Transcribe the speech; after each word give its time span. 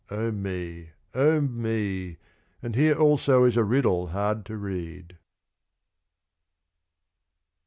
O 0.09 0.31
me! 0.31 0.89
O 1.13 1.39
me! 1.39 2.17
and 2.63 2.73
here 2.73 2.95
also 2.97 3.43
is 3.43 3.55
a 3.55 3.63
Riddle 3.63 4.07
hard 4.07 4.47
to 4.47 4.57
read. 4.57 5.19